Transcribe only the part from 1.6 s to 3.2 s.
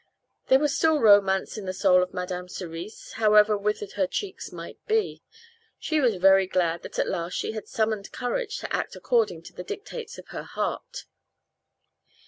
the soul of Madame Cerise,